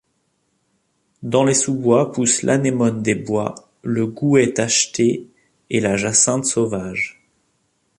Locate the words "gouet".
4.07-4.51